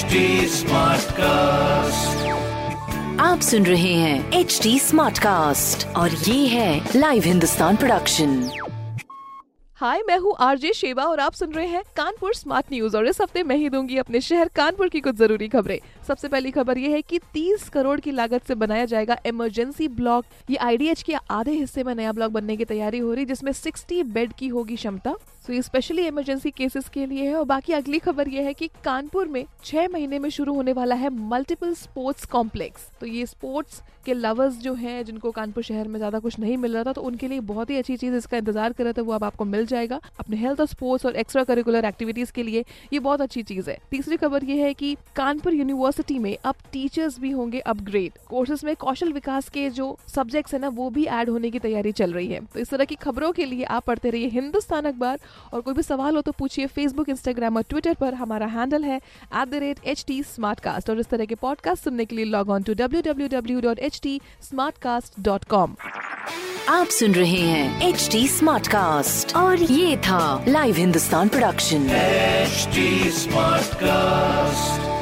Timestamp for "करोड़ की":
17.68-18.10